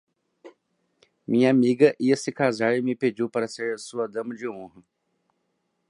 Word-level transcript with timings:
Minha 1.27 1.51
amiga 1.51 1.95
ia 1.99 2.17
se 2.17 2.31
casar 2.31 2.75
e 2.75 2.81
me 2.81 2.95
pediu 2.95 3.29
para 3.29 3.47
ser 3.47 3.77
sua 3.77 4.07
dama 4.07 4.33
de 4.33 4.47
honra. 4.47 4.81